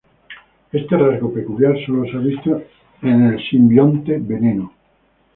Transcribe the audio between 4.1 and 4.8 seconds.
Veneno.